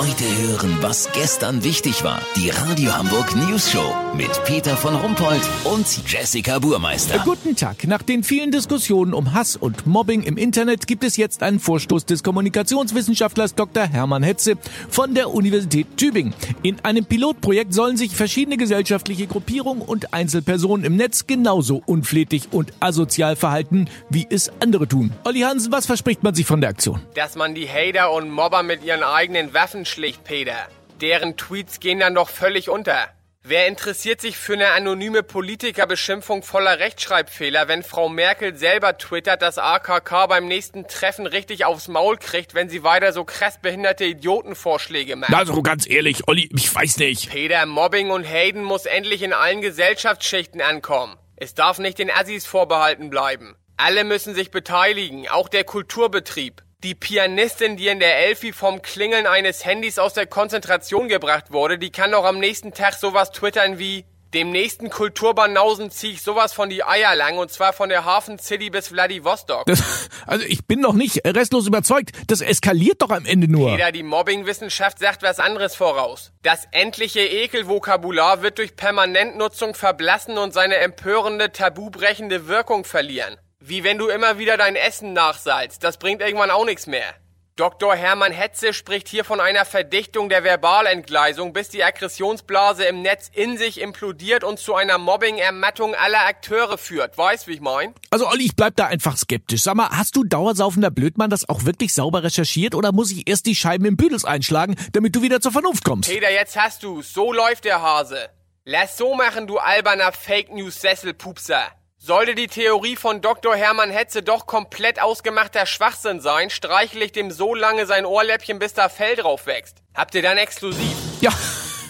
Heute 0.00 0.24
hören, 0.24 0.78
was 0.80 1.12
gestern 1.12 1.62
wichtig 1.62 2.02
war. 2.04 2.22
Die 2.34 2.48
Radio 2.48 2.96
Hamburg 2.96 3.36
News 3.36 3.70
Show 3.70 3.94
mit 4.16 4.30
Peter 4.44 4.74
von 4.74 4.94
Rumpold 4.94 5.42
und 5.64 5.86
Jessica 6.10 6.58
Burmeister. 6.58 7.18
Guten 7.22 7.54
Tag. 7.54 7.86
Nach 7.86 8.00
den 8.00 8.24
vielen 8.24 8.50
Diskussionen 8.50 9.12
um 9.12 9.34
Hass 9.34 9.56
und 9.56 9.86
Mobbing 9.86 10.22
im 10.22 10.38
Internet 10.38 10.86
gibt 10.86 11.04
es 11.04 11.18
jetzt 11.18 11.42
einen 11.42 11.60
Vorstoß 11.60 12.06
des 12.06 12.22
Kommunikationswissenschaftlers 12.22 13.54
Dr. 13.54 13.82
Hermann 13.82 14.22
Hetze 14.22 14.54
von 14.88 15.12
der 15.12 15.34
Universität 15.34 15.98
Tübingen. 15.98 16.32
In 16.62 16.82
einem 16.82 17.04
Pilotprojekt 17.04 17.74
sollen 17.74 17.98
sich 17.98 18.16
verschiedene 18.16 18.56
gesellschaftliche 18.56 19.26
Gruppierungen 19.26 19.82
und 19.82 20.14
Einzelpersonen 20.14 20.86
im 20.86 20.96
Netz 20.96 21.26
genauso 21.26 21.82
unflätig 21.84 22.48
und 22.52 22.72
asozial 22.80 23.36
verhalten, 23.36 23.90
wie 24.08 24.26
es 24.30 24.50
andere 24.60 24.88
tun. 24.88 25.12
Olli 25.24 25.40
Hansen, 25.40 25.70
was 25.72 25.84
verspricht 25.84 26.22
man 26.22 26.34
sich 26.34 26.46
von 26.46 26.62
der 26.62 26.70
Aktion? 26.70 27.02
Dass 27.14 27.36
man 27.36 27.54
die 27.54 27.68
Hater 27.68 28.12
und 28.12 28.30
Mobber 28.30 28.62
mit 28.62 28.82
ihren 28.82 29.02
eigenen 29.02 29.52
Waffen 29.52 29.84
schlicht, 29.90 30.24
Peter. 30.24 30.68
Deren 31.00 31.36
Tweets 31.36 31.80
gehen 31.80 32.00
dann 32.00 32.14
doch 32.14 32.28
völlig 32.28 32.68
unter. 32.68 33.08
Wer 33.42 33.68
interessiert 33.68 34.20
sich 34.20 34.36
für 34.36 34.52
eine 34.52 34.72
anonyme 34.72 35.22
Politikerbeschimpfung 35.22 36.42
voller 36.42 36.78
Rechtschreibfehler, 36.78 37.68
wenn 37.68 37.82
Frau 37.82 38.10
Merkel 38.10 38.54
selber 38.54 38.98
twittert, 38.98 39.40
dass 39.40 39.56
AKK 39.56 40.26
beim 40.26 40.46
nächsten 40.46 40.86
Treffen 40.86 41.26
richtig 41.26 41.64
aufs 41.64 41.88
Maul 41.88 42.18
kriegt, 42.18 42.52
wenn 42.52 42.68
sie 42.68 42.82
weiter 42.82 43.14
so 43.14 43.24
krass 43.24 43.58
behinderte 43.58 44.04
Idiotenvorschläge 44.04 45.16
macht? 45.16 45.32
Also 45.32 45.62
ganz 45.62 45.88
ehrlich, 45.88 46.28
Olli, 46.28 46.50
ich 46.54 46.74
weiß 46.74 46.98
nicht. 46.98 47.30
Peter, 47.30 47.64
Mobbing 47.64 48.10
und 48.10 48.24
Hayden 48.24 48.62
muss 48.62 48.84
endlich 48.84 49.22
in 49.22 49.32
allen 49.32 49.62
Gesellschaftsschichten 49.62 50.60
ankommen. 50.60 51.16
Es 51.36 51.54
darf 51.54 51.78
nicht 51.78 51.98
den 51.98 52.10
Assis 52.10 52.44
vorbehalten 52.44 53.08
bleiben. 53.08 53.56
Alle 53.82 54.04
müssen 54.04 54.34
sich 54.34 54.50
beteiligen, 54.50 55.26
auch 55.28 55.48
der 55.48 55.64
Kulturbetrieb. 55.64 56.62
Die 56.82 56.94
Pianistin, 56.94 57.78
die 57.78 57.88
in 57.88 57.98
der 57.98 58.18
Elfi 58.26 58.52
vom 58.52 58.82
Klingeln 58.82 59.26
eines 59.26 59.64
Handys 59.64 59.98
aus 59.98 60.12
der 60.12 60.26
Konzentration 60.26 61.08
gebracht 61.08 61.50
wurde, 61.50 61.78
die 61.78 61.90
kann 61.90 62.12
doch 62.12 62.26
am 62.26 62.38
nächsten 62.38 62.74
Tag 62.74 62.92
sowas 62.92 63.32
twittern 63.32 63.78
wie 63.78 64.04
dem 64.34 64.50
nächsten 64.50 64.90
Kulturbanausen 64.90 65.90
zieh 65.90 66.12
ich 66.12 66.22
sowas 66.22 66.52
von 66.52 66.68
die 66.68 66.84
Eier 66.84 67.16
lang 67.16 67.38
und 67.38 67.50
zwar 67.50 67.72
von 67.72 67.88
der 67.88 68.04
Hafen 68.04 68.38
City 68.38 68.68
bis 68.68 68.88
Vladivostok. 68.88 69.64
Das, 69.64 70.10
also 70.26 70.44
ich 70.44 70.66
bin 70.66 70.80
noch 70.80 70.92
nicht 70.92 71.26
restlos 71.26 71.66
überzeugt. 71.66 72.10
Das 72.26 72.42
eskaliert 72.42 73.00
doch 73.00 73.10
am 73.10 73.24
Ende 73.24 73.50
nur. 73.50 73.70
Peter, 73.70 73.92
die 73.92 74.02
Mobbingwissenschaft 74.02 74.98
sagt 74.98 75.22
was 75.22 75.40
anderes 75.40 75.74
voraus. 75.74 76.32
Das 76.42 76.68
endliche 76.70 77.20
Ekelvokabular 77.20 78.42
wird 78.42 78.58
durch 78.58 78.76
Permanentnutzung 78.76 79.74
verblassen 79.74 80.36
und 80.36 80.52
seine 80.52 80.76
empörende, 80.76 81.50
tabubrechende 81.50 82.46
Wirkung 82.46 82.84
verlieren. 82.84 83.38
Wie 83.62 83.84
wenn 83.84 83.98
du 83.98 84.08
immer 84.08 84.38
wieder 84.38 84.56
dein 84.56 84.74
Essen 84.74 85.12
nachsalzt. 85.12 85.84
Das 85.84 85.98
bringt 85.98 86.22
irgendwann 86.22 86.50
auch 86.50 86.64
nichts 86.64 86.86
mehr. 86.86 87.14
Dr. 87.56 87.94
Hermann 87.94 88.32
Hetze 88.32 88.72
spricht 88.72 89.06
hier 89.06 89.22
von 89.22 89.38
einer 89.38 89.66
Verdichtung 89.66 90.30
der 90.30 90.42
Verbalentgleisung, 90.42 91.52
bis 91.52 91.68
die 91.68 91.84
Aggressionsblase 91.84 92.84
im 92.84 93.02
Netz 93.02 93.30
in 93.34 93.58
sich 93.58 93.82
implodiert 93.82 94.44
und 94.44 94.58
zu 94.58 94.74
einer 94.74 94.96
Mobbing-Ermattung 94.96 95.94
aller 95.94 96.24
Akteure 96.24 96.78
führt. 96.78 97.18
Weißt, 97.18 97.48
wie 97.48 97.52
ich 97.52 97.60
mein? 97.60 97.92
Also 98.08 98.26
Olli, 98.28 98.46
ich 98.46 98.56
bleib 98.56 98.76
da 98.76 98.86
einfach 98.86 99.18
skeptisch. 99.18 99.60
Sag 99.60 99.74
mal, 99.74 99.90
hast 99.90 100.16
du 100.16 100.24
dauersaufender 100.24 100.90
Blödmann 100.90 101.28
das 101.28 101.46
auch 101.46 101.66
wirklich 101.66 101.92
sauber 101.92 102.22
recherchiert 102.22 102.74
oder 102.74 102.92
muss 102.92 103.12
ich 103.12 103.28
erst 103.28 103.44
die 103.44 103.54
Scheiben 103.54 103.84
im 103.84 103.98
Büdels 103.98 104.24
einschlagen, 104.24 104.76
damit 104.92 105.14
du 105.14 105.20
wieder 105.20 105.42
zur 105.42 105.52
Vernunft 105.52 105.84
kommst? 105.84 106.08
Peter, 106.08 106.30
jetzt 106.30 106.58
hast 106.58 106.82
du's. 106.82 107.12
So 107.12 107.30
läuft 107.30 107.66
der 107.66 107.82
Hase. 107.82 108.30
Lass 108.64 108.96
so 108.96 109.14
machen, 109.14 109.46
du 109.46 109.58
alberner 109.58 110.12
Fake 110.12 110.50
News 110.50 110.80
Sesselpupser. 110.80 111.66
Sollte 112.02 112.34
die 112.34 112.46
Theorie 112.46 112.96
von 112.96 113.20
Dr. 113.20 113.54
Hermann 113.54 113.90
Hetze 113.90 114.22
doch 114.22 114.46
komplett 114.46 115.02
ausgemachter 115.02 115.66
Schwachsinn 115.66 116.22
sein, 116.22 116.48
streichle 116.48 117.04
ich 117.04 117.12
dem 117.12 117.30
so 117.30 117.54
lange 117.54 117.84
sein 117.84 118.06
Ohrläppchen, 118.06 118.58
bis 118.58 118.72
da 118.72 118.88
Fell 118.88 119.16
drauf 119.16 119.44
wächst. 119.44 119.82
Habt 119.94 120.14
ihr 120.14 120.22
dann 120.22 120.38
exklusiv? 120.38 120.96
Ja, 121.20 121.30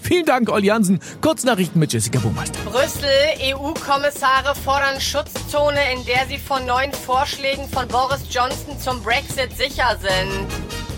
vielen 0.02 0.26
Dank, 0.26 0.50
Olli 0.50 0.66
Hansen. 0.66 0.98
Kurznachrichten 1.20 1.78
mit 1.78 1.92
Jessica 1.92 2.18
Buhmeister. 2.18 2.58
Brüssel, 2.64 3.08
EU-Kommissare 3.40 4.56
fordern 4.56 5.00
Schutzzone, 5.00 5.92
in 5.92 6.04
der 6.06 6.26
sie 6.26 6.38
von 6.38 6.66
neuen 6.66 6.92
Vorschlägen 6.92 7.68
von 7.68 7.86
Boris 7.86 8.22
Johnson 8.28 8.80
zum 8.80 9.00
Brexit 9.04 9.56
sicher 9.56 9.96
sind. 10.00 10.48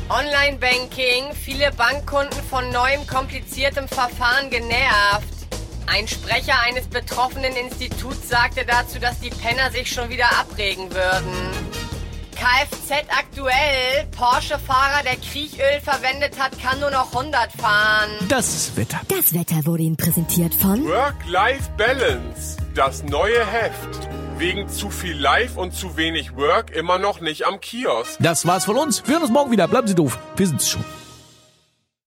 Online-Banking, 0.09 1.35
viele 1.35 1.71
Bankkunden 1.73 2.43
von 2.49 2.71
neuem 2.71 3.07
kompliziertem 3.07 3.89
Verfahren 3.89 4.49
genervt. 4.49 5.32
Ein 5.87 6.09
Sprecher 6.09 6.59
eines 6.61 6.87
betroffenen 6.87 7.55
Instituts 7.55 8.29
sagte 8.29 8.65
dazu, 8.65 8.99
dass 8.99 9.21
die 9.21 9.31
Penner 9.31 9.71
sich 9.71 9.91
schon 9.91 10.09
wieder 10.09 10.31
abregen 10.39 10.91
würden. 10.93 11.73
Kfz 12.43 13.07
aktuell. 13.09 14.07
Porsche-Fahrer, 14.17 15.03
der 15.05 15.17
Kriechöl 15.17 15.81
verwendet 15.83 16.41
hat, 16.41 16.61
kann 16.61 16.81
nur 16.81 16.91
noch 16.91 17.15
100 17.15 17.53
fahren. 17.53 18.11
Das 18.29 18.77
Wetter. 18.77 19.01
Das 19.09 19.33
Wetter 19.33 19.65
wurde 19.65 19.85
Ihnen 19.85 19.97
präsentiert 19.97 20.55
von 20.55 20.85
Work-Life-Balance. 20.85 22.57
Das 22.75 23.05
neue 23.05 23.47
Heft. 23.47 24.09
Wegen 24.39 24.69
zu 24.69 24.91
viel 24.91 25.17
Live 25.17 25.57
und 25.57 25.73
zu 25.73 25.97
wenig 25.97 26.35
Work 26.35 26.71
immer 26.71 26.99
noch 26.99 27.21
nicht 27.21 27.47
am 27.47 27.61
Kiosk. 27.61 28.17
Das 28.19 28.45
war's 28.45 28.65
von 28.65 28.77
uns. 28.77 29.07
Wir 29.07 29.15
hören 29.15 29.23
uns 29.23 29.31
morgen 29.31 29.53
wieder. 29.53 29.69
Bleiben 29.69 29.87
Sie 29.87 29.95
doof. 29.95 30.19
Wir 30.37 30.47
sind's 30.49 30.69
schon. 30.69 30.85